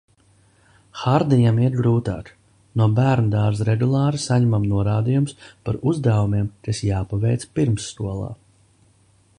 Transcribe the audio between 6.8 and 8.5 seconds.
jāpaveic pirmsskolā.